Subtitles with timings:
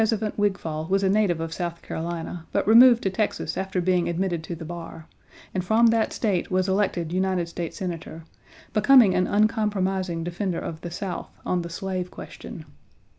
[0.01, 4.09] Louis Trezevant Wigfall was a native of South Carolina, but removed to Texas after being
[4.09, 5.05] admitted to the bar,
[5.53, 8.23] and from that State was elected United States Senator,
[8.73, 12.65] becoming an uncompromising defender of the South on the slave question.